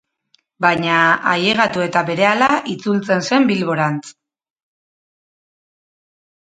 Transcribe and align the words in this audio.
Baina, 0.65 0.95
ailegatu 1.33 1.83
eta 1.87 2.03
berehala 2.07 2.49
itzultzen 2.73 3.23
zen 3.31 3.49
Bilborantz. 3.51 4.05